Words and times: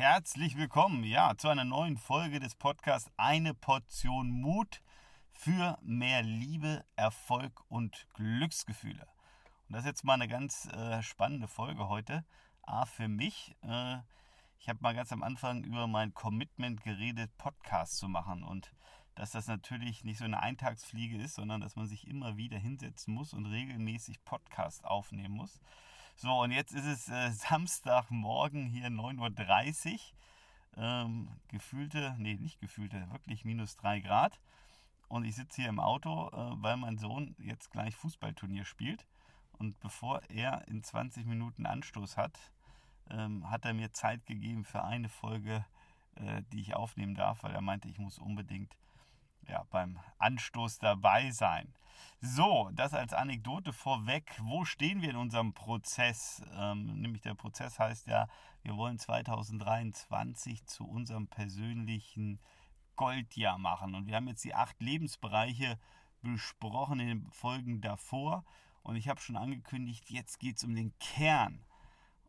Herzlich 0.00 0.56
willkommen, 0.56 1.04
ja, 1.04 1.36
zu 1.36 1.50
einer 1.50 1.66
neuen 1.66 1.98
Folge 1.98 2.40
des 2.40 2.54
Podcasts 2.54 3.10
Eine 3.18 3.52
Portion 3.52 4.30
Mut 4.30 4.80
für 5.30 5.76
mehr 5.82 6.22
Liebe, 6.22 6.86
Erfolg 6.96 7.60
und 7.68 8.06
Glücksgefühle. 8.14 9.06
Und 9.68 9.74
das 9.74 9.80
ist 9.80 9.88
jetzt 9.88 10.04
mal 10.04 10.14
eine 10.14 10.26
ganz 10.26 10.64
äh, 10.72 11.02
spannende 11.02 11.48
Folge 11.48 11.90
heute. 11.90 12.24
A, 12.62 12.86
für 12.86 13.08
mich. 13.08 13.54
Äh, 13.62 13.98
ich 14.58 14.70
habe 14.70 14.78
mal 14.80 14.94
ganz 14.94 15.12
am 15.12 15.22
Anfang 15.22 15.64
über 15.64 15.86
mein 15.86 16.14
Commitment 16.14 16.82
geredet, 16.82 17.36
Podcast 17.36 17.98
zu 17.98 18.08
machen. 18.08 18.42
Und 18.42 18.72
dass 19.16 19.32
das 19.32 19.48
natürlich 19.48 20.02
nicht 20.02 20.16
so 20.16 20.24
eine 20.24 20.40
Eintagsfliege 20.40 21.18
ist, 21.18 21.34
sondern 21.34 21.60
dass 21.60 21.76
man 21.76 21.86
sich 21.86 22.08
immer 22.08 22.38
wieder 22.38 22.56
hinsetzen 22.56 23.12
muss 23.12 23.34
und 23.34 23.44
regelmäßig 23.44 24.24
Podcast 24.24 24.82
aufnehmen 24.82 25.34
muss. 25.34 25.60
So, 26.22 26.42
und 26.42 26.50
jetzt 26.50 26.74
ist 26.74 26.84
es 26.84 27.08
äh, 27.08 27.30
Samstagmorgen 27.32 28.66
hier 28.66 28.88
9.30 28.88 29.94
Uhr. 29.94 30.00
Ähm, 30.76 31.30
gefühlte, 31.48 32.14
nee, 32.18 32.34
nicht 32.34 32.60
gefühlte, 32.60 33.10
wirklich 33.10 33.46
minus 33.46 33.78
3 33.78 34.00
Grad. 34.00 34.38
Und 35.08 35.24
ich 35.24 35.34
sitze 35.34 35.62
hier 35.62 35.70
im 35.70 35.80
Auto, 35.80 36.28
äh, 36.28 36.62
weil 36.62 36.76
mein 36.76 36.98
Sohn 36.98 37.34
jetzt 37.38 37.70
gleich 37.70 37.96
Fußballturnier 37.96 38.66
spielt. 38.66 39.06
Und 39.52 39.80
bevor 39.80 40.20
er 40.28 40.68
in 40.68 40.84
20 40.84 41.24
Minuten 41.24 41.64
Anstoß 41.64 42.18
hat, 42.18 42.38
ähm, 43.08 43.48
hat 43.48 43.64
er 43.64 43.72
mir 43.72 43.90
Zeit 43.94 44.26
gegeben 44.26 44.66
für 44.66 44.84
eine 44.84 45.08
Folge, 45.08 45.64
äh, 46.16 46.42
die 46.52 46.60
ich 46.60 46.76
aufnehmen 46.76 47.14
darf, 47.14 47.44
weil 47.44 47.54
er 47.54 47.62
meinte, 47.62 47.88
ich 47.88 47.98
muss 47.98 48.18
unbedingt 48.18 48.76
ja, 49.48 49.64
beim 49.70 49.98
Anstoß 50.18 50.78
dabei 50.78 51.30
sein. 51.30 51.72
So, 52.22 52.70
das 52.74 52.92
als 52.92 53.14
Anekdote 53.14 53.72
vorweg. 53.72 54.38
Wo 54.42 54.64
stehen 54.64 55.00
wir 55.00 55.10
in 55.10 55.16
unserem 55.16 55.54
Prozess? 55.54 56.42
Ähm, 56.54 57.00
nämlich 57.00 57.22
der 57.22 57.34
Prozess 57.34 57.78
heißt 57.78 58.06
ja, 58.08 58.28
wir 58.62 58.76
wollen 58.76 58.98
2023 58.98 60.66
zu 60.66 60.86
unserem 60.86 61.28
persönlichen 61.28 62.38
Goldjahr 62.96 63.56
machen. 63.56 63.94
Und 63.94 64.06
wir 64.06 64.16
haben 64.16 64.28
jetzt 64.28 64.44
die 64.44 64.54
acht 64.54 64.80
Lebensbereiche 64.82 65.78
besprochen 66.20 67.00
in 67.00 67.08
den 67.08 67.30
Folgen 67.30 67.80
davor. 67.80 68.44
Und 68.82 68.96
ich 68.96 69.08
habe 69.08 69.20
schon 69.20 69.38
angekündigt, 69.38 70.10
jetzt 70.10 70.38
geht 70.38 70.58
es 70.58 70.64
um 70.64 70.74
den 70.74 70.92
Kern. 70.98 71.64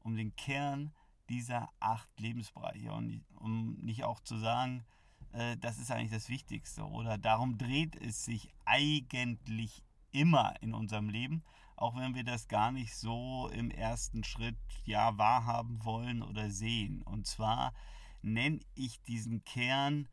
Um 0.03 0.15
den 0.15 0.33
Kern 0.37 0.93
dieser 1.27 1.69
acht 1.81 2.09
Lebensbereiche. 2.17 2.93
Und 2.93 3.25
um 3.35 3.73
nicht 3.81 4.05
auch 4.05 4.21
zu 4.21 4.37
sagen, 4.37 4.85
äh, 5.33 5.57
das 5.57 5.79
ist 5.79 5.91
eigentlich 5.91 6.11
das 6.11 6.29
Wichtigste. 6.29 6.83
Oder 6.83 7.17
darum 7.17 7.57
dreht 7.57 7.95
es 7.95 8.25
sich 8.25 8.49
eigentlich 8.65 9.83
immer 10.11 10.53
in 10.61 10.73
unserem 10.73 11.09
Leben, 11.09 11.43
auch 11.75 11.95
wenn 11.95 12.15
wir 12.15 12.23
das 12.23 12.47
gar 12.47 12.71
nicht 12.71 12.95
so 12.95 13.49
im 13.53 13.71
ersten 13.71 14.23
Schritt 14.23 14.57
ja 14.85 15.17
wahrhaben 15.17 15.83
wollen 15.83 16.21
oder 16.21 16.49
sehen. 16.51 17.01
Und 17.01 17.25
zwar 17.27 17.73
nenne 18.21 18.59
ich 18.75 19.01
diesen 19.03 19.43
Kern 19.43 20.07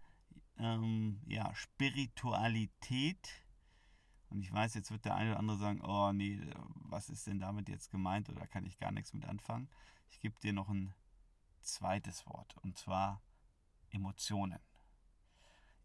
ähm, 0.58 1.20
ja, 1.26 1.54
Spiritualität. 1.54 3.44
Und 4.30 4.40
ich 4.40 4.52
weiß, 4.52 4.74
jetzt 4.74 4.90
wird 4.90 5.04
der 5.04 5.14
eine 5.14 5.30
oder 5.30 5.38
andere 5.40 5.58
sagen, 5.58 5.80
oh 5.82 6.12
nee, 6.12 6.38
was 6.74 7.08
ist 7.08 7.26
denn 7.26 7.40
damit 7.40 7.68
jetzt 7.68 7.90
gemeint 7.90 8.28
oder 8.28 8.46
kann 8.46 8.66
ich 8.66 8.78
gar 8.78 8.92
nichts 8.92 9.12
mit 9.14 9.24
anfangen. 9.24 9.68
Ich 10.10 10.20
gebe 10.20 10.38
dir 10.40 10.52
noch 10.52 10.68
ein 10.68 10.94
zweites 11.60 12.26
Wort 12.26 12.56
und 12.62 12.76
zwar 12.78 13.20
Emotionen. 13.90 14.58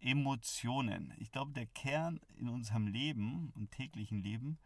Emotionen. 0.03 1.13
Ich 1.17 1.31
glaube, 1.31 1.53
der 1.53 1.65
Kern 1.65 2.19
in 2.35 2.49
unserem 2.49 2.87
Leben 2.87 3.51
und 3.55 3.71
täglichen 3.71 4.21
Leben 4.21 4.59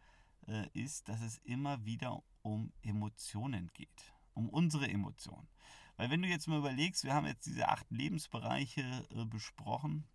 äh, 0.46 0.68
ist, 0.72 1.08
dass 1.08 1.20
es 1.20 1.38
immer 1.38 1.84
wieder 1.84 2.22
um 2.42 2.72
Emotionen 2.82 3.70
geht. 3.74 4.12
Um 4.34 4.48
unsere 4.48 4.88
Emotionen. 4.88 5.48
Weil 5.96 6.10
wenn 6.10 6.22
du 6.22 6.28
jetzt 6.28 6.46
mal 6.46 6.58
überlegst, 6.58 7.04
wir 7.04 7.14
haben 7.14 7.26
jetzt 7.26 7.46
diese 7.46 7.68
acht 7.68 7.90
Lebensbereiche 7.90 9.06
äh, 9.14 9.24
besprochen, 9.24 10.06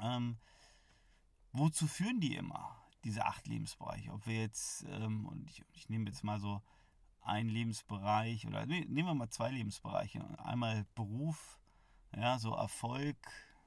ähm, 0.00 0.38
wozu 1.52 1.86
führen 1.86 2.20
die 2.20 2.34
immer, 2.34 2.76
diese 3.04 3.24
acht 3.24 3.46
Lebensbereiche? 3.46 4.12
Ob 4.12 4.26
wir 4.26 4.40
jetzt, 4.40 4.84
ähm, 4.90 5.26
und 5.26 5.48
ich, 5.50 5.64
ich 5.72 5.88
nehme 5.88 6.06
jetzt 6.06 6.24
mal 6.24 6.40
so 6.40 6.62
einen 7.20 7.48
Lebensbereich 7.48 8.46
oder 8.46 8.66
nee, 8.66 8.84
nehmen 8.88 9.08
wir 9.08 9.14
mal 9.14 9.30
zwei 9.30 9.50
Lebensbereiche. 9.50 10.38
Einmal 10.38 10.86
Beruf, 10.94 11.58
ja, 12.14 12.38
so 12.38 12.54
Erfolg, 12.54 13.16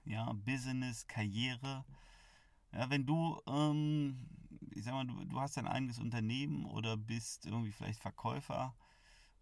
ja, 0.05 0.31
Business, 0.33 1.07
Karriere. 1.07 1.85
Ja, 2.73 2.89
wenn 2.89 3.05
du, 3.05 3.39
ähm, 3.47 4.27
ich 4.73 4.83
sag 4.83 4.93
mal, 4.93 5.05
du, 5.05 5.25
du 5.25 5.39
hast 5.39 5.57
dein 5.57 5.67
eigenes 5.67 5.99
Unternehmen 5.99 6.65
oder 6.65 6.97
bist 6.97 7.45
irgendwie 7.45 7.71
vielleicht 7.71 7.99
Verkäufer 7.99 8.75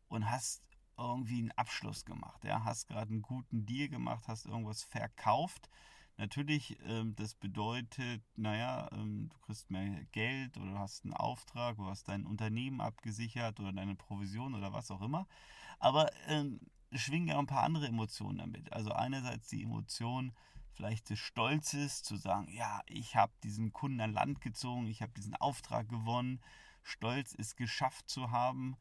und 0.08 0.30
hast 0.30 0.64
irgendwie 0.98 1.40
einen 1.40 1.52
Abschluss 1.52 2.06
gemacht, 2.06 2.44
ja, 2.44 2.64
hast 2.66 2.88
gerade 2.88 3.12
einen 3.12 3.22
guten 3.22 3.66
Deal 3.66 3.88
gemacht, 3.88 4.28
hast 4.28 4.46
irgendwas 4.46 4.84
verkauft. 4.84 5.70
Natürlich, 6.18 6.78
ähm, 6.86 7.16
das 7.16 7.34
bedeutet, 7.36 8.22
naja, 8.36 8.90
ähm, 8.92 9.30
du 9.30 9.38
kriegst 9.40 9.72
mehr 9.72 10.04
Geld 10.12 10.58
oder 10.58 10.72
du 10.72 10.78
hast 10.78 11.06
einen 11.06 11.14
Auftrag, 11.14 11.78
du 11.78 11.86
hast 11.86 12.10
dein 12.10 12.26
Unternehmen 12.26 12.82
abgesichert 12.82 13.60
oder 13.62 13.72
deine 13.72 13.96
Provision 13.96 14.54
oder 14.54 14.74
was 14.74 14.92
auch 14.92 15.02
immer. 15.02 15.28
Aber 15.80 16.10
ähm, 16.28 16.60
schwingen 16.94 17.30
ja 17.30 17.40
ein 17.40 17.48
paar 17.48 17.64
andere 17.64 17.88
Emotionen 17.88 18.40
damit. 18.40 18.72
Also 18.74 18.92
einerseits 18.92 19.48
die 19.50 19.64
Emotion 19.64 20.34
vielleicht 20.74 21.10
des 21.10 21.20
Stolzes, 21.20 22.04
zu 22.04 22.16
sagen, 22.16 22.48
ja, 22.52 22.82
ich 22.88 23.16
habe 23.16 23.34
diesen 23.44 23.74
Kunden 23.74 24.00
an 24.00 24.14
Land 24.14 24.40
gezogen, 24.40 24.88
ich 24.88 25.02
habe 25.02 25.12
diesen 25.12 25.36
Auftrag 25.36 25.90
gewonnen. 25.90 26.40
Stolz 26.84 27.34
ist 27.34 27.58
geschafft 27.58 28.10
zu 28.10 28.32
haben, 28.32 28.78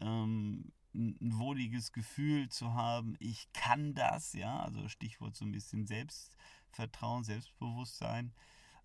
ähm, 0.00 0.72
ein 0.94 1.38
wohliges 1.38 1.92
Gefühl 1.92 2.48
zu 2.48 2.74
haben, 2.74 3.16
ich 3.18 3.52
kann 3.52 3.94
das, 3.94 4.32
ja, 4.32 4.60
also 4.60 4.88
Stichwort 4.88 5.36
so 5.36 5.44
ein 5.44 5.52
bisschen 5.52 5.86
Selbstvertrauen, 5.86 7.24
Selbstbewusstsein. 7.24 8.32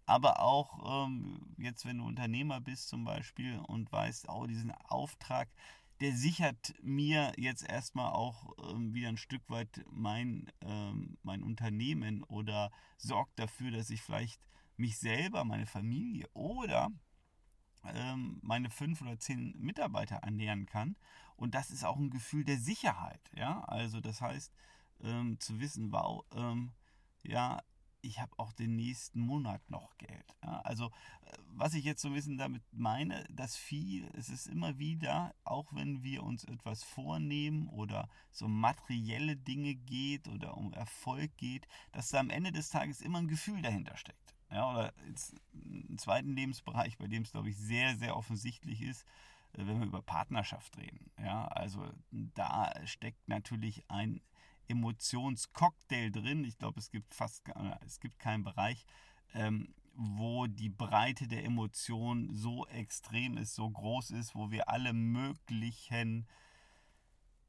Aber 0.05 0.41
auch 0.41 1.05
ähm, 1.05 1.55
jetzt, 1.57 1.85
wenn 1.85 1.97
du 1.97 2.05
Unternehmer 2.05 2.61
bist 2.61 2.87
zum 2.87 3.03
Beispiel 3.03 3.59
und 3.59 3.91
weißt, 3.91 4.29
oh, 4.29 4.45
diesen 4.45 4.71
Auftrag, 4.71 5.49
der 5.99 6.15
sichert 6.15 6.73
mir 6.81 7.33
jetzt 7.37 7.67
erstmal 7.67 8.11
auch 8.11 8.53
ähm, 8.69 8.93
wieder 8.93 9.09
ein 9.09 9.17
Stück 9.17 9.49
weit 9.49 9.83
mein, 9.91 10.51
ähm, 10.61 11.17
mein 11.23 11.43
Unternehmen 11.43 12.23
oder 12.23 12.71
sorgt 12.97 13.39
dafür, 13.39 13.71
dass 13.71 13.89
ich 13.89 14.01
vielleicht 14.01 14.41
mich 14.75 14.97
selber, 14.99 15.43
meine 15.43 15.65
Familie 15.65 16.27
oder 16.33 16.91
ähm, 17.83 18.39
meine 18.41 18.69
fünf 18.69 19.01
oder 19.01 19.19
zehn 19.19 19.55
Mitarbeiter 19.57 20.17
ernähren 20.17 20.65
kann. 20.65 20.95
Und 21.35 21.55
das 21.55 21.71
ist 21.71 21.83
auch 21.83 21.97
ein 21.97 22.09
Gefühl 22.09 22.43
der 22.43 22.57
Sicherheit. 22.57 23.21
Ja, 23.35 23.61
also 23.61 23.99
das 23.99 24.21
heißt, 24.21 24.51
ähm, 25.01 25.39
zu 25.39 25.59
wissen, 25.59 25.91
wow, 25.91 26.25
ähm, 26.33 26.73
ja, 27.23 27.61
ich 28.07 28.19
habe 28.19 28.37
auch 28.37 28.53
den 28.53 28.75
nächsten 28.75 29.19
Monat 29.19 29.61
noch 29.69 29.97
Geld. 29.97 30.35
Also 30.41 30.85
äh, 30.85 31.37
was 31.49 31.73
ich 31.73 31.83
jetzt 31.83 32.01
so 32.01 32.07
ein 32.07 32.13
bisschen 32.13 32.37
damit 32.37 32.63
meine, 32.71 33.25
dass 33.29 33.57
viel, 33.57 34.09
es 34.13 34.29
ist 34.29 34.47
immer 34.47 34.79
wieder, 34.79 35.35
auch 35.43 35.73
wenn 35.73 36.03
wir 36.03 36.23
uns 36.23 36.43
etwas 36.45 36.83
vornehmen 36.83 37.67
oder 37.67 38.09
so 38.31 38.47
materielle 38.47 39.35
Dinge 39.35 39.75
geht 39.75 40.27
oder 40.27 40.55
um 40.55 40.73
Erfolg 40.73 41.35
geht, 41.37 41.67
dass 41.91 42.09
da 42.09 42.19
am 42.19 42.29
Ende 42.29 42.51
des 42.51 42.69
Tages 42.69 43.01
immer 43.01 43.19
ein 43.19 43.27
Gefühl 43.27 43.61
dahinter 43.61 43.97
steckt. 43.97 44.35
Ja, 44.49 44.71
oder 44.71 44.93
im 45.53 45.97
zweiten 45.97 46.33
Lebensbereich, 46.33 46.97
bei 46.97 47.07
dem 47.07 47.23
es, 47.23 47.31
glaube 47.31 47.49
ich, 47.49 47.57
sehr, 47.57 47.97
sehr 47.97 48.15
offensichtlich 48.15 48.81
ist, 48.81 49.03
äh, 49.53 49.67
wenn 49.67 49.79
wir 49.79 49.87
über 49.87 50.01
Partnerschaft 50.01 50.77
reden. 50.77 51.11
Ja, 51.19 51.45
also 51.47 51.91
da 52.11 52.73
steckt 52.85 53.27
natürlich 53.27 53.83
ein 53.89 54.21
Emotionscocktail 54.67 56.11
drin. 56.11 56.43
Ich 56.43 56.57
glaube, 56.57 56.79
es 56.79 56.91
gibt 56.91 57.13
fast 57.13 57.43
es 57.85 57.99
gibt 57.99 58.19
keinen 58.19 58.43
Bereich, 58.43 58.85
ähm, 59.33 59.73
wo 59.93 60.47
die 60.47 60.69
Breite 60.69 61.27
der 61.27 61.43
Emotionen 61.43 62.33
so 62.33 62.67
extrem 62.67 63.37
ist, 63.37 63.55
so 63.55 63.69
groß 63.69 64.11
ist, 64.11 64.35
wo 64.35 64.51
wir 64.51 64.69
alle 64.69 64.93
möglichen 64.93 66.27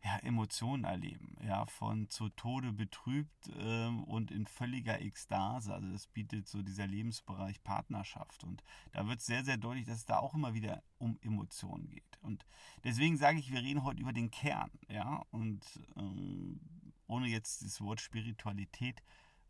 ja, 0.04 0.16
Emotionen 0.18 0.84
erleben, 0.84 1.36
ja, 1.44 1.66
von 1.66 2.08
zu 2.08 2.28
Tode 2.30 2.72
betrübt 2.72 3.50
ähm, 3.58 4.04
und 4.04 4.30
in 4.30 4.46
völliger 4.46 5.00
Ekstase. 5.00 5.74
Also 5.74 5.90
das 5.90 6.06
bietet 6.06 6.48
so 6.48 6.62
dieser 6.62 6.86
Lebensbereich 6.86 7.62
Partnerschaft. 7.64 8.44
Und 8.44 8.62
da 8.92 9.06
wird 9.08 9.20
sehr, 9.20 9.44
sehr 9.44 9.56
deutlich, 9.56 9.86
dass 9.86 9.98
es 9.98 10.06
da 10.06 10.18
auch 10.18 10.34
immer 10.34 10.54
wieder 10.54 10.82
um 10.98 11.18
Emotionen 11.20 11.90
geht. 11.90 12.18
Und 12.22 12.46
deswegen 12.84 13.16
sage 13.16 13.38
ich, 13.38 13.50
wir 13.50 13.60
reden 13.60 13.84
heute 13.84 14.00
über 14.00 14.12
den 14.12 14.30
Kern, 14.30 14.70
ja, 14.88 15.24
und 15.30 15.64
ähm, 15.96 16.60
ohne 17.08 17.26
jetzt 17.26 17.62
das 17.62 17.80
Wort 17.80 18.00
Spiritualität 18.00 19.02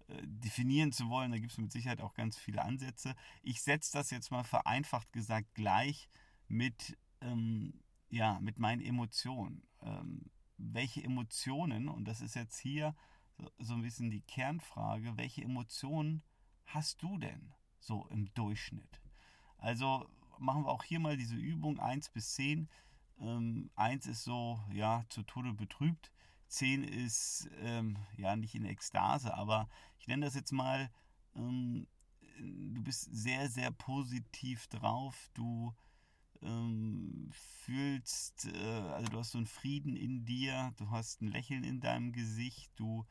äh, 0.08 0.22
definieren 0.24 0.92
zu 0.92 1.10
wollen, 1.10 1.32
da 1.32 1.38
gibt 1.38 1.52
es 1.52 1.58
mit 1.58 1.70
Sicherheit 1.70 2.00
auch 2.00 2.14
ganz 2.14 2.38
viele 2.38 2.62
Ansätze. 2.62 3.14
Ich 3.42 3.60
setze 3.60 3.92
das 3.92 4.10
jetzt 4.10 4.30
mal 4.30 4.44
vereinfacht 4.44 5.12
gesagt 5.12 5.54
gleich 5.54 6.08
mit, 6.48 6.96
ähm, 7.20 7.82
ja, 8.08 8.40
mit 8.40 8.58
meinen 8.58 8.80
Emotionen. 8.80 9.62
Ähm, 9.82 10.30
welche 10.56 11.02
Emotionen, 11.04 11.88
und 11.88 12.06
das 12.06 12.20
ist 12.20 12.34
jetzt 12.34 12.58
hier 12.58 12.96
so, 13.36 13.50
so 13.58 13.74
ein 13.74 13.82
bisschen 13.82 14.10
die 14.10 14.22
Kernfrage, 14.22 15.16
welche 15.16 15.42
Emotionen 15.42 16.22
hast 16.66 17.02
du 17.02 17.18
denn 17.18 17.52
so 17.78 18.06
im 18.10 18.32
Durchschnitt? 18.34 19.00
Also 19.58 20.08
machen 20.38 20.64
wir 20.64 20.70
auch 20.70 20.84
hier 20.84 21.00
mal 21.00 21.16
diese 21.16 21.36
Übung 21.36 21.78
1 21.78 22.10
bis 22.10 22.34
10. 22.34 22.68
Ähm, 23.20 23.70
1 23.76 24.06
ist 24.06 24.24
so, 24.24 24.60
ja, 24.72 25.04
zu 25.08 25.22
Tode 25.22 25.52
betrübt. 25.52 26.12
10 26.48 26.84
ist 26.84 27.48
ähm, 27.60 27.96
ja 28.16 28.36
nicht 28.36 28.54
in 28.54 28.64
Ekstase, 28.64 29.34
aber 29.34 29.68
ich 29.98 30.06
nenne 30.08 30.26
das 30.26 30.34
jetzt 30.34 30.52
mal, 30.52 30.90
ähm, 31.34 31.86
du 32.38 32.82
bist 32.82 33.08
sehr, 33.12 33.48
sehr 33.48 33.70
positiv 33.70 34.66
drauf, 34.68 35.30
du 35.34 35.74
ähm, 36.42 37.30
fühlst, 37.32 38.46
äh, 38.46 38.80
also 38.92 39.08
du 39.08 39.18
hast 39.18 39.32
so 39.32 39.38
einen 39.38 39.46
Frieden 39.46 39.96
in 39.96 40.24
dir, 40.24 40.72
du 40.76 40.90
hast 40.90 41.20
ein 41.20 41.28
Lächeln 41.28 41.64
in 41.64 41.80
deinem 41.80 42.12
Gesicht, 42.12 42.70
du 42.76 43.06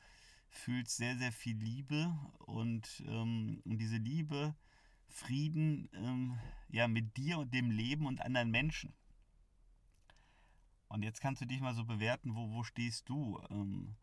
fühlst 0.49 0.97
sehr, 0.97 1.17
sehr 1.17 1.31
viel 1.31 1.57
Liebe 1.57 2.15
und, 2.39 3.03
ähm, 3.07 3.61
und 3.65 3.77
diese 3.77 3.97
Liebe, 3.97 4.55
Frieden 5.09 5.89
ähm, 5.93 6.37
ja, 6.69 6.87
mit 6.87 7.17
dir 7.17 7.39
und 7.39 7.53
dem 7.53 7.71
Leben 7.71 8.05
und 8.05 8.21
anderen 8.21 8.51
Menschen. 8.51 8.93
Und 10.97 11.03
jetzt 11.03 11.21
kannst 11.21 11.43
du 11.43 11.45
dich 11.45 11.61
mal 11.61 11.75
so 11.75 11.85
bewerten, 11.85 12.35
wo, 12.35 12.49
wo 12.49 12.63
stehst 12.63 13.07
du? 13.07 13.39
Ähm, 13.51 13.97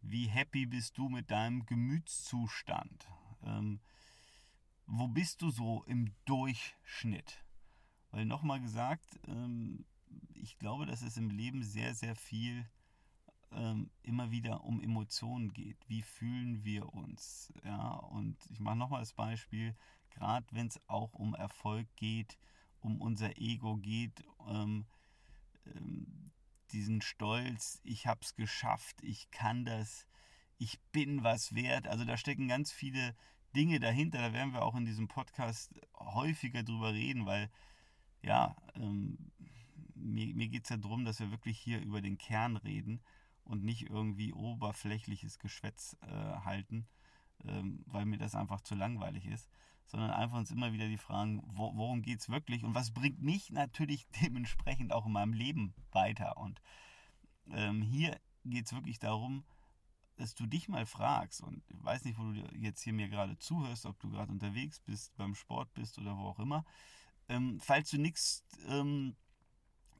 wie 0.00 0.28
happy 0.28 0.64
bist 0.64 0.96
du 0.96 1.10
mit 1.10 1.30
deinem 1.30 1.66
Gemütszustand? 1.66 3.06
Ähm, 3.42 3.80
wo 4.86 5.08
bist 5.08 5.42
du 5.42 5.50
so 5.50 5.84
im 5.84 6.10
Durchschnitt? 6.24 7.44
Weil 8.12 8.24
nochmal 8.24 8.62
gesagt, 8.62 9.20
ähm, 9.26 9.84
ich 10.36 10.56
glaube, 10.56 10.86
dass 10.86 11.02
es 11.02 11.18
im 11.18 11.28
Leben 11.28 11.62
sehr, 11.62 11.94
sehr 11.94 12.16
viel 12.16 12.66
ähm, 13.52 13.90
immer 14.02 14.30
wieder 14.30 14.64
um 14.64 14.80
Emotionen 14.80 15.52
geht. 15.52 15.76
Wie 15.86 16.00
fühlen 16.00 16.64
wir 16.64 16.94
uns? 16.94 17.52
Ja, 17.62 17.90
und 17.90 18.38
ich 18.48 18.58
mache 18.58 18.76
nochmal 18.76 19.00
das 19.00 19.12
Beispiel, 19.12 19.76
gerade 20.08 20.46
wenn 20.52 20.68
es 20.68 20.80
auch 20.88 21.12
um 21.12 21.34
Erfolg 21.34 21.94
geht, 21.96 22.38
um 22.80 23.02
unser 23.02 23.36
Ego 23.36 23.76
geht, 23.76 24.24
ähm, 24.48 24.86
ähm, 25.66 26.27
diesen 26.72 27.00
Stolz, 27.00 27.80
ich 27.84 28.06
habe 28.06 28.20
es 28.22 28.34
geschafft, 28.34 28.96
ich 29.02 29.30
kann 29.30 29.64
das, 29.64 30.06
ich 30.58 30.80
bin 30.92 31.22
was 31.24 31.54
wert. 31.54 31.86
Also 31.86 32.04
da 32.04 32.16
stecken 32.16 32.48
ganz 32.48 32.72
viele 32.72 33.14
Dinge 33.54 33.80
dahinter. 33.80 34.18
Da 34.18 34.32
werden 34.32 34.52
wir 34.52 34.62
auch 34.62 34.74
in 34.74 34.84
diesem 34.84 35.08
Podcast 35.08 35.72
häufiger 35.94 36.62
drüber 36.62 36.92
reden, 36.92 37.26
weil 37.26 37.50
ja, 38.22 38.56
ähm, 38.74 39.32
mir, 39.94 40.34
mir 40.34 40.48
geht 40.48 40.64
es 40.64 40.70
ja 40.70 40.76
darum, 40.76 41.04
dass 41.04 41.20
wir 41.20 41.30
wirklich 41.30 41.58
hier 41.58 41.80
über 41.80 42.00
den 42.00 42.18
Kern 42.18 42.56
reden 42.56 43.00
und 43.44 43.64
nicht 43.64 43.88
irgendwie 43.88 44.32
oberflächliches 44.32 45.38
Geschwätz 45.38 45.96
äh, 46.02 46.06
halten, 46.44 46.86
ähm, 47.44 47.84
weil 47.86 48.04
mir 48.04 48.18
das 48.18 48.34
einfach 48.34 48.60
zu 48.60 48.74
langweilig 48.74 49.26
ist, 49.26 49.48
sondern 49.86 50.10
einfach 50.10 50.38
uns 50.38 50.50
immer 50.50 50.72
wieder 50.72 50.86
die 50.86 50.98
Fragen, 50.98 51.42
wo, 51.46 51.74
worum 51.74 52.02
geht 52.02 52.20
es 52.20 52.28
wirklich 52.28 52.64
und 52.64 52.74
was 52.74 52.92
bringt 52.92 53.22
mich 53.22 53.50
natürlich 53.50 54.06
dementsprechend 54.22 54.92
auch 54.92 55.06
in 55.06 55.12
meinem 55.12 55.32
Leben 55.32 55.74
weiter. 55.92 56.36
Und 56.36 56.60
ähm, 57.50 57.82
hier 57.82 58.20
geht 58.44 58.66
es 58.66 58.72
wirklich 58.72 58.98
darum, 58.98 59.44
dass 60.16 60.34
du 60.34 60.46
dich 60.46 60.68
mal 60.68 60.84
fragst, 60.84 61.40
und 61.40 61.62
ich 61.70 61.82
weiß 61.82 62.04
nicht, 62.04 62.18
wo 62.18 62.32
du 62.32 62.40
jetzt 62.56 62.82
hier 62.82 62.92
mir 62.92 63.08
gerade 63.08 63.38
zuhörst, 63.38 63.86
ob 63.86 63.98
du 64.00 64.10
gerade 64.10 64.32
unterwegs 64.32 64.80
bist, 64.80 65.16
beim 65.16 65.34
Sport 65.34 65.72
bist 65.74 65.98
oder 65.98 66.16
wo 66.18 66.24
auch 66.24 66.40
immer, 66.40 66.64
ähm, 67.28 67.60
falls 67.60 67.90
du 67.90 67.98
nichts 67.98 68.44
ähm, 68.66 69.16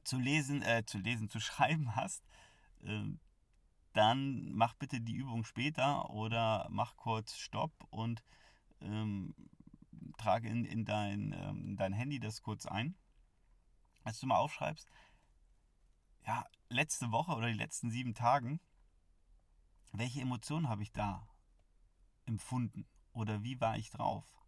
zu 0.03 0.19
lesen, 0.19 0.61
äh, 0.61 0.83
zu 0.85 0.97
lesen, 0.97 1.29
zu 1.29 1.39
schreiben 1.39 1.95
hast, 1.95 2.23
äh, 2.83 3.05
dann 3.99 4.53
mach 4.53 4.75
bitte 4.75 5.01
die 5.01 5.15
Übung 5.15 5.43
später 5.43 6.09
oder 6.09 6.67
mach 6.69 6.95
kurz 6.95 7.35
Stopp 7.37 7.73
und 7.89 8.23
ähm, 8.79 9.35
trage 10.17 10.47
in, 10.47 10.63
in, 10.63 10.85
dein, 10.85 11.33
ähm, 11.33 11.65
in 11.65 11.75
dein 11.75 11.91
Handy 11.91 12.17
das 12.17 12.41
kurz 12.41 12.65
ein. 12.65 12.95
Als 14.05 14.21
du 14.21 14.27
mal 14.27 14.37
aufschreibst, 14.37 14.89
ja, 16.25 16.45
letzte 16.69 17.11
Woche 17.11 17.33
oder 17.33 17.47
die 17.47 17.57
letzten 17.57 17.91
sieben 17.91 18.13
Tagen, 18.13 18.61
welche 19.91 20.21
Emotionen 20.21 20.69
habe 20.69 20.83
ich 20.83 20.93
da 20.93 21.27
empfunden? 22.25 22.87
Oder 23.11 23.43
wie 23.43 23.59
war 23.59 23.77
ich 23.77 23.89
drauf? 23.89 24.38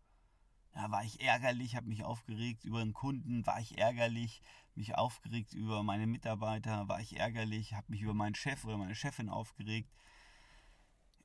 Ja, 0.75 0.89
war 0.89 1.03
ich 1.03 1.21
ärgerlich, 1.21 1.75
habe 1.75 1.88
mich 1.88 2.03
aufgeregt 2.03 2.63
über 2.63 2.79
einen 2.79 2.94
Kunden, 2.94 3.45
war 3.45 3.59
ich 3.59 3.77
ärgerlich, 3.77 4.41
mich 4.75 4.95
aufgeregt 4.95 5.53
über 5.53 5.83
meine 5.83 6.07
Mitarbeiter, 6.07 6.88
war 6.88 7.01
ich 7.01 7.19
ärgerlich, 7.19 7.73
habe 7.73 7.88
mich 7.89 8.01
über 8.01 8.13
meinen 8.13 8.35
Chef 8.35 8.63
oder 8.63 8.77
meine 8.77 8.95
Chefin 8.95 9.29
aufgeregt. 9.29 9.91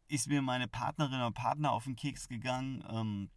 Ist 0.08 0.28
mir 0.28 0.42
meine 0.42 0.68
Partnerin 0.68 1.14
oder 1.14 1.30
Partner 1.30 1.72
auf 1.72 1.84
den 1.84 1.96
Keks 1.96 2.28
gegangen? 2.28 2.84
Ähm, 2.88 3.30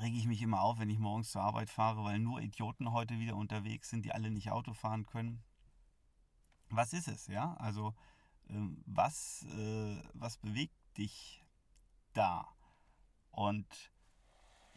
rege 0.00 0.16
ich 0.16 0.26
mich 0.26 0.42
immer 0.42 0.62
auf, 0.62 0.78
wenn 0.78 0.90
ich 0.90 0.98
morgens 0.98 1.30
zur 1.30 1.42
Arbeit 1.42 1.70
fahre, 1.70 2.04
weil 2.04 2.18
nur 2.18 2.40
Idioten 2.40 2.92
heute 2.92 3.18
wieder 3.18 3.36
unterwegs 3.36 3.90
sind, 3.90 4.04
die 4.04 4.12
alle 4.12 4.30
nicht 4.30 4.50
Auto 4.50 4.74
fahren 4.74 5.06
können. 5.06 5.42
Was 6.70 6.92
ist 6.92 7.08
es, 7.08 7.26
ja? 7.28 7.54
Also, 7.54 7.94
ähm, 8.48 8.82
was, 8.86 9.44
äh, 9.44 10.02
was 10.14 10.36
bewegt 10.38 10.76
dich 10.96 11.44
da? 12.12 12.48
Und 13.30 13.66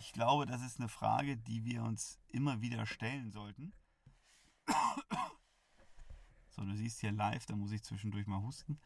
ich 0.01 0.13
glaube, 0.13 0.47
das 0.47 0.63
ist 0.63 0.79
eine 0.79 0.89
Frage, 0.89 1.37
die 1.37 1.63
wir 1.63 1.83
uns 1.83 2.19
immer 2.27 2.59
wieder 2.59 2.87
stellen 2.87 3.31
sollten. 3.31 3.71
So, 6.49 6.65
du 6.65 6.75
siehst 6.75 6.99
hier 6.99 7.11
live, 7.11 7.45
da 7.45 7.55
muss 7.55 7.71
ich 7.71 7.83
zwischendurch 7.83 8.25
mal 8.25 8.41
husten. 8.41 8.79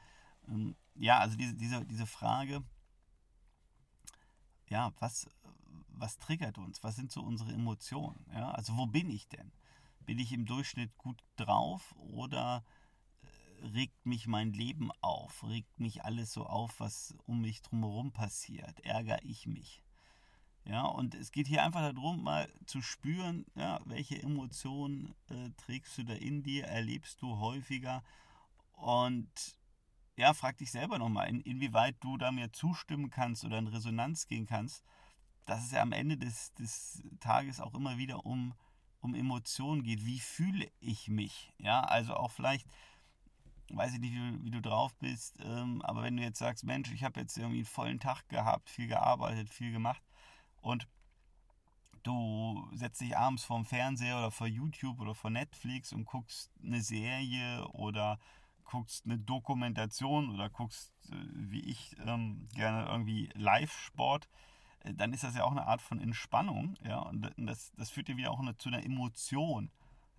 Ähm, 0.47 0.75
ja, 0.93 1.19
also 1.19 1.37
diese, 1.37 1.55
diese, 1.55 1.85
diese 1.85 2.05
Frage, 2.05 2.63
ja, 4.67 4.93
was, 4.99 5.29
was 5.87 6.17
triggert 6.17 6.57
uns? 6.57 6.83
Was 6.83 6.97
sind 6.97 7.11
so 7.11 7.21
unsere 7.21 7.53
Emotionen? 7.53 8.25
Ja, 8.33 8.51
also 8.51 8.75
wo 8.75 8.85
bin 8.85 9.09
ich 9.09 9.29
denn? 9.29 9.53
Bin 10.01 10.19
ich 10.19 10.33
im 10.33 10.45
Durchschnitt 10.45 10.95
gut 10.97 11.23
drauf 11.37 11.95
oder 11.97 12.63
äh, 13.21 13.65
regt 13.67 14.05
mich 14.05 14.27
mein 14.27 14.51
Leben 14.51 14.91
auf? 15.01 15.43
Regt 15.43 15.79
mich 15.79 16.03
alles 16.03 16.33
so 16.33 16.45
auf, 16.45 16.79
was 16.81 17.15
um 17.25 17.41
mich 17.41 17.61
drumherum 17.61 18.11
passiert? 18.11 18.81
Ärgere 18.81 19.23
ich 19.23 19.47
mich? 19.47 19.84
Ja, 20.67 20.85
und 20.85 21.13
es 21.13 21.31
geht 21.31 21.47
hier 21.47 21.63
einfach 21.63 21.81
darum, 21.93 22.23
mal 22.23 22.51
zu 22.65 22.81
spüren, 22.81 23.45
ja, 23.55 23.79
welche 23.85 24.21
Emotionen 24.21 25.13
äh, 25.29 25.51
trägst 25.57 25.97
du 25.97 26.03
da 26.03 26.13
in 26.13 26.41
dir, 26.41 26.65
erlebst 26.65 27.21
du 27.21 27.37
häufiger 27.37 28.03
und 28.71 29.29
ja, 30.17 30.33
frag 30.33 30.57
dich 30.57 30.71
selber 30.71 30.97
nochmal, 30.97 31.29
in, 31.29 31.41
inwieweit 31.41 31.97
du 31.99 32.17
da 32.17 32.31
mir 32.31 32.51
zustimmen 32.51 33.11
kannst 33.11 33.45
oder 33.45 33.59
in 33.59 33.67
Resonanz 33.67 34.27
gehen 34.27 34.47
kannst, 34.47 34.83
dass 35.45 35.63
es 35.63 35.71
ja 35.71 35.83
am 35.83 35.91
Ende 35.91 36.17
des, 36.17 36.53
des 36.55 37.03
Tages 37.19 37.59
auch 37.59 37.75
immer 37.75 37.97
wieder 37.97 38.25
um, 38.25 38.55
um 39.01 39.13
Emotionen 39.13 39.83
geht. 39.83 40.05
Wie 40.05 40.19
fühle 40.19 40.67
ich 40.79 41.09
mich? 41.09 41.53
Ja, 41.59 41.81
also 41.81 42.15
auch 42.15 42.31
vielleicht, 42.31 42.67
weiß 43.69 43.93
ich 43.93 43.99
nicht, 43.99 44.13
wie, 44.13 44.43
wie 44.45 44.51
du 44.51 44.61
drauf 44.61 44.95
bist, 44.95 45.37
ähm, 45.43 45.83
aber 45.83 46.01
wenn 46.01 46.17
du 46.17 46.23
jetzt 46.23 46.39
sagst, 46.39 46.63
Mensch, 46.63 46.91
ich 46.91 47.03
habe 47.03 47.19
jetzt 47.19 47.37
irgendwie 47.37 47.59
einen 47.59 47.65
vollen 47.65 47.99
Tag 47.99 48.27
gehabt, 48.29 48.71
viel 48.71 48.87
gearbeitet, 48.87 49.49
viel 49.49 49.71
gemacht, 49.71 50.01
und 50.65 50.87
du 52.01 52.67
setzt 52.73 52.99
dich 52.99 53.15
abends 53.15 53.45
vorm 53.45 53.65
Fernseher 53.65 54.17
oder 54.17 54.31
vor 54.31 54.47
YouTube 54.47 54.99
oder 54.99 55.13
vor 55.13 55.29
Netflix 55.29 55.93
und 55.93 56.05
guckst 56.05 56.51
eine 56.63 56.81
Serie 56.81 57.67
oder 57.69 58.19
guckst 58.63 59.05
eine 59.05 59.19
Dokumentation 59.19 60.31
oder 60.31 60.49
guckst, 60.49 60.91
äh, 61.11 61.15
wie 61.33 61.61
ich 61.61 61.95
ähm, 62.03 62.47
gerne 62.55 62.87
irgendwie 62.87 63.29
Live-Sport, 63.35 64.27
äh, 64.79 64.93
dann 64.95 65.13
ist 65.13 65.23
das 65.23 65.35
ja 65.35 65.43
auch 65.43 65.51
eine 65.51 65.67
Art 65.67 65.83
von 65.83 66.01
Entspannung, 66.01 66.75
ja, 66.83 66.97
und 66.97 67.31
das, 67.37 67.71
das 67.77 67.91
führt 67.91 68.07
dir 68.07 68.17
wieder 68.17 68.31
auch 68.31 68.39
eine, 68.39 68.57
zu 68.57 68.69
einer 68.69 68.83
Emotion, 68.83 69.69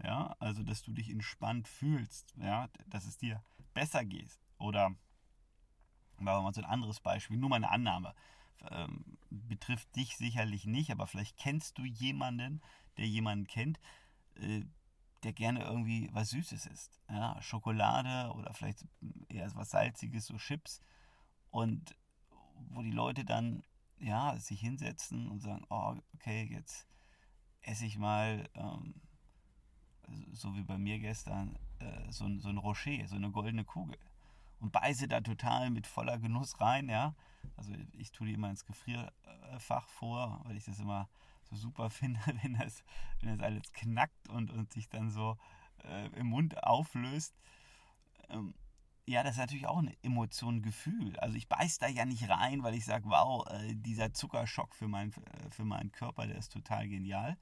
ja, 0.00 0.36
also 0.38 0.62
dass 0.62 0.84
du 0.84 0.92
dich 0.92 1.10
entspannt 1.10 1.66
fühlst, 1.66 2.34
ja, 2.36 2.68
dass 2.86 3.04
es 3.04 3.18
dir 3.18 3.42
besser 3.74 4.04
geht. 4.04 4.38
Oder 4.58 4.90
machen 6.18 6.38
wir 6.38 6.42
mal 6.42 6.54
so 6.54 6.60
ein 6.60 6.70
anderes 6.70 7.00
Beispiel, 7.00 7.36
nur 7.36 7.50
mal 7.50 7.56
eine 7.56 7.70
Annahme 7.70 8.14
ähm, 8.70 9.04
betrifft 9.66 9.96
dich 9.96 10.16
sicherlich 10.16 10.64
nicht, 10.66 10.90
aber 10.92 11.06
vielleicht 11.06 11.36
kennst 11.36 11.78
du 11.78 11.84
jemanden, 11.84 12.62
der 12.98 13.06
jemanden 13.06 13.46
kennt, 13.46 13.80
äh, 14.36 14.64
der 15.24 15.32
gerne 15.32 15.64
irgendwie 15.64 16.08
was 16.12 16.30
Süßes 16.30 16.66
isst. 16.66 17.00
Ja? 17.10 17.40
Schokolade 17.42 18.32
oder 18.34 18.52
vielleicht 18.54 18.84
eher 19.28 19.52
was 19.56 19.70
Salziges, 19.70 20.26
so 20.26 20.36
Chips. 20.36 20.82
Und 21.50 21.96
wo 22.70 22.82
die 22.82 22.92
Leute 22.92 23.24
dann 23.24 23.64
ja, 23.98 24.38
sich 24.38 24.60
hinsetzen 24.60 25.28
und 25.28 25.40
sagen, 25.40 25.66
oh, 25.68 25.96
okay, 26.14 26.48
jetzt 26.50 26.86
esse 27.62 27.86
ich 27.86 27.98
mal, 27.98 28.48
ähm, 28.54 28.94
so 30.32 30.54
wie 30.54 30.62
bei 30.62 30.78
mir 30.78 31.00
gestern, 31.00 31.58
äh, 31.80 32.12
so, 32.12 32.38
so 32.38 32.50
ein 32.50 32.58
Rocher, 32.58 33.08
so 33.08 33.16
eine 33.16 33.32
goldene 33.32 33.64
Kugel. 33.64 33.98
Und 34.60 34.72
beiße 34.72 35.08
da 35.08 35.20
total 35.20 35.70
mit 35.70 35.86
voller 35.86 36.18
Genuss 36.18 36.60
rein, 36.60 36.88
ja. 36.88 37.14
Also 37.56 37.72
ich 37.92 38.10
tue 38.10 38.26
die 38.26 38.34
immer 38.34 38.50
ins 38.50 38.64
Gefrierfach 38.64 39.88
vor, 39.88 40.40
weil 40.44 40.56
ich 40.56 40.64
das 40.64 40.78
immer 40.78 41.08
so 41.44 41.56
super 41.56 41.90
finde, 41.90 42.20
wenn 42.42 42.54
das, 42.54 42.82
wenn 43.20 43.36
das 43.36 43.46
alles 43.46 43.72
knackt 43.72 44.28
und, 44.28 44.50
und 44.50 44.72
sich 44.72 44.88
dann 44.88 45.10
so 45.10 45.36
äh, 45.84 46.06
im 46.18 46.28
Mund 46.28 46.62
auflöst. 46.64 47.34
Ähm, 48.28 48.54
ja, 49.08 49.22
das 49.22 49.32
ist 49.32 49.38
natürlich 49.38 49.66
auch 49.66 49.78
eine 49.78 49.94
Emotion, 50.02 50.56
ein 50.56 50.62
Gefühl. 50.62 51.16
Also 51.20 51.36
ich 51.36 51.48
beiß 51.48 51.78
da 51.78 51.86
ja 51.86 52.04
nicht 52.04 52.28
rein, 52.28 52.64
weil 52.64 52.74
ich 52.74 52.84
sage, 52.84 53.04
wow, 53.08 53.46
äh, 53.48 53.74
dieser 53.74 54.12
Zuckerschock 54.12 54.74
für, 54.74 54.88
mein, 54.88 55.12
äh, 55.12 55.50
für 55.50 55.64
meinen 55.64 55.92
Körper, 55.92 56.26
der 56.26 56.36
ist 56.36 56.52
total 56.52 56.88
genial. 56.88 57.36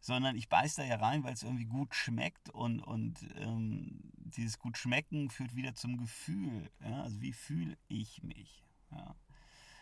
Sondern 0.00 0.36
ich 0.36 0.48
beiß 0.48 0.76
da 0.76 0.84
ja 0.84 0.96
rein, 0.96 1.24
weil 1.24 1.32
es 1.32 1.42
irgendwie 1.42 1.64
gut 1.64 1.94
schmeckt 1.94 2.50
und, 2.50 2.80
und 2.80 3.18
ähm, 3.36 4.00
dieses 4.14 4.58
gut 4.58 4.78
schmecken 4.78 5.30
führt 5.30 5.56
wieder 5.56 5.74
zum 5.74 5.96
Gefühl. 5.96 6.70
Ja? 6.80 7.02
Also 7.02 7.20
wie 7.20 7.32
fühle 7.32 7.76
ich 7.88 8.22
mich? 8.22 8.64
Ja? 8.90 9.14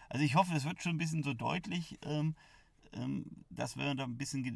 Also 0.09 0.25
ich 0.25 0.35
hoffe, 0.35 0.55
es 0.55 0.65
wird 0.65 0.83
schon 0.83 0.95
ein 0.95 0.99
bisschen 0.99 1.23
so 1.23 1.35
deutlich, 1.35 1.99
ähm, 2.03 2.35
ähm, 2.93 3.45
dass 3.51 3.77
wir 3.77 3.95
da 3.95 4.05
ein 4.05 4.17
bisschen 4.17 4.43
ge 4.43 4.55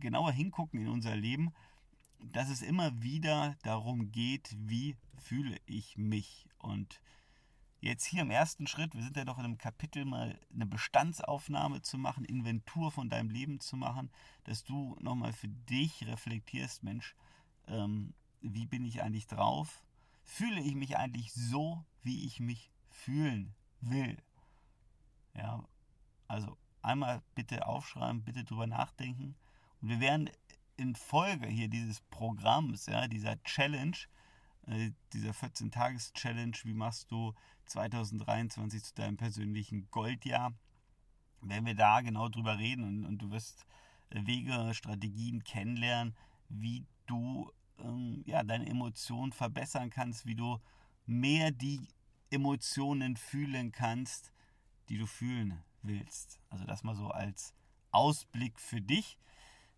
genauer 0.00 0.32
hingucken 0.32 0.80
in 0.80 0.88
unser 0.88 1.16
Leben, 1.16 1.52
dass 2.20 2.48
es 2.48 2.62
immer 2.62 3.02
wieder 3.02 3.56
darum 3.62 4.12
geht, 4.12 4.54
wie 4.58 4.96
fühle 5.16 5.56
ich 5.66 5.96
mich. 5.96 6.48
Und 6.58 7.00
jetzt 7.82 8.04
hier 8.04 8.22
im 8.22 8.30
ersten 8.30 8.66
Schritt, 8.66 8.94
wir 8.94 9.02
sind 9.02 9.16
ja 9.16 9.24
doch 9.24 9.38
in 9.38 9.44
einem 9.44 9.58
Kapitel 9.58 10.04
mal 10.04 10.38
eine 10.54 10.66
Bestandsaufnahme 10.66 11.82
zu 11.82 11.98
machen, 11.98 12.24
Inventur 12.24 12.92
von 12.92 13.10
deinem 13.10 13.28
Leben 13.28 13.58
zu 13.60 13.76
machen, 13.76 14.10
dass 14.44 14.62
du 14.62 14.96
nochmal 15.00 15.32
für 15.32 15.48
dich 15.48 16.06
reflektierst, 16.06 16.84
Mensch, 16.84 17.16
ähm, 17.66 18.14
wie 18.40 18.66
bin 18.66 18.84
ich 18.84 19.02
eigentlich 19.02 19.26
drauf? 19.26 19.82
Fühle 20.22 20.60
ich 20.60 20.76
mich 20.76 20.96
eigentlich 20.96 21.32
so, 21.32 21.84
wie 22.02 22.24
ich 22.24 22.38
mich 22.38 22.70
fühlen 22.88 23.52
will? 23.80 24.16
Ja, 25.34 25.64
also 26.28 26.56
einmal 26.82 27.20
bitte 27.34 27.66
aufschreiben, 27.66 28.22
bitte 28.22 28.44
drüber 28.44 28.68
nachdenken. 28.68 29.34
Und 29.80 29.88
wir 29.88 30.00
werden 30.00 30.30
in 30.76 30.94
Folge 30.94 31.48
hier 31.48 31.68
dieses 31.68 32.00
Programms, 32.00 32.86
ja, 32.86 33.08
dieser 33.08 33.42
Challenge, 33.42 33.96
äh, 34.66 34.92
dieser 35.12 35.32
14-Tages-Challenge, 35.32 36.56
wie 36.64 36.74
machst 36.74 37.10
du 37.10 37.34
2023 37.66 38.82
zu 38.82 38.94
deinem 38.94 39.16
persönlichen 39.16 39.88
Goldjahr, 39.90 40.52
werden 41.40 41.66
wir 41.66 41.74
da 41.74 42.00
genau 42.00 42.28
drüber 42.28 42.58
reden 42.58 42.84
und, 42.84 43.04
und 43.04 43.18
du 43.18 43.30
wirst 43.30 43.66
äh, 44.10 44.26
Wege, 44.26 44.74
Strategien 44.74 45.42
kennenlernen, 45.44 46.14
wie 46.48 46.86
du 47.06 47.50
ähm, 47.78 48.22
ja, 48.26 48.42
deine 48.42 48.66
Emotionen 48.68 49.32
verbessern 49.32 49.90
kannst, 49.90 50.26
wie 50.26 50.36
du 50.36 50.58
mehr 51.06 51.50
die 51.50 51.88
Emotionen 52.30 53.16
fühlen 53.16 53.72
kannst, 53.72 54.32
die 54.88 54.98
du 54.98 55.06
fühlen 55.06 55.62
willst. 55.82 56.40
Also 56.48 56.64
das 56.64 56.84
mal 56.84 56.94
so 56.94 57.08
als 57.08 57.54
Ausblick 57.90 58.58
für 58.58 58.80
dich. 58.80 59.18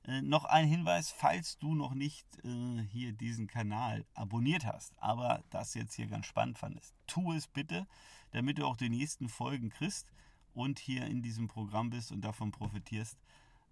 Äh, 0.07 0.23
noch 0.23 0.45
ein 0.45 0.67
Hinweis, 0.67 1.11
falls 1.11 1.59
du 1.59 1.75
noch 1.75 1.95
nicht 1.95 2.27
äh, 2.45 2.83
hier 2.91 3.13
diesen 3.13 3.47
Kanal 3.47 4.05
abonniert 4.15 4.67
hast, 4.67 4.93
aber 4.99 5.43
das 5.51 5.75
jetzt 5.75 5.95
hier 5.95 6.07
ganz 6.07 6.27
spannend 6.27 6.59
fandest, 6.59 6.95
tu 7.07 7.33
es 7.33 7.47
bitte, 7.47 7.87
damit 8.33 8.59
du 8.59 8.67
auch 8.67 8.77
die 8.77 8.91
nächsten 8.91 9.29
Folgen 9.29 9.71
kriegst 9.71 10.13
und 10.53 10.79
hier 10.79 11.07
in 11.07 11.23
diesem 11.23 11.49
Programm 11.49 11.91
bist 11.91 12.13
und 12.13 12.23
davon 12.23 12.51
profitierst, 12.51 13.19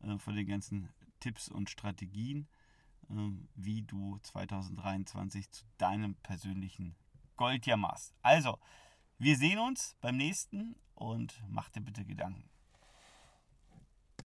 äh, 0.02 0.18
von 0.18 0.34
den 0.34 0.46
ganzen 0.46 0.88
Tipps 1.20 1.48
und 1.48 1.68
Strategien, 1.68 2.48
äh, 3.10 3.14
wie 3.54 3.82
du 3.82 4.18
2023 4.22 5.50
zu 5.50 5.64
deinem 5.76 6.14
persönlichen 6.16 6.94
Goldjahr 7.36 7.76
machst. 7.76 8.14
Also, 8.22 8.58
wir 9.18 9.36
sehen 9.36 9.58
uns 9.58 9.96
beim 10.00 10.16
nächsten 10.16 10.76
und 10.94 11.42
mach 11.48 11.68
dir 11.68 11.80
bitte 11.80 12.04
Gedanken. 12.04 12.51